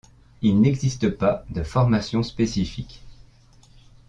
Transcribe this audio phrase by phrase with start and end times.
[0.41, 3.03] Il n'existe pas de formation spécifique.